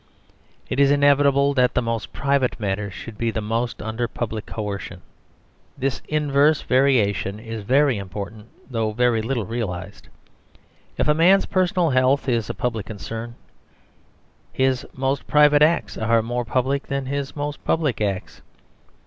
It 0.67 0.79
is 0.79 0.89
inevitable 0.89 1.53
that 1.53 1.75
the 1.75 1.81
most 1.83 2.11
private 2.11 2.59
matters 2.59 2.91
should 2.91 3.19
be 3.19 3.31
most 3.31 3.83
under 3.83 4.07
public 4.07 4.47
coercion. 4.47 5.01
This 5.77 6.01
inverse 6.07 6.63
variation 6.63 7.39
is 7.39 7.61
very 7.61 7.99
important, 7.99 8.47
though 8.67 8.93
very 8.93 9.21
little 9.21 9.45
realised. 9.45 10.09
If 10.97 11.07
a 11.07 11.13
man's 11.13 11.45
personal 11.45 11.91
health 11.91 12.27
is 12.27 12.49
a 12.49 12.55
public 12.55 12.87
concern, 12.87 13.35
his 14.51 14.87
most 14.95 15.27
private 15.27 15.61
acts 15.61 15.99
are 15.99 16.23
more 16.23 16.45
public 16.45 16.87
than 16.87 17.05
his 17.05 17.35
most 17.35 17.63
public 17.63 18.01
acts. 18.01 18.41